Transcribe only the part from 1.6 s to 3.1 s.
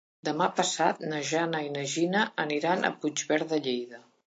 i na Gina aniran a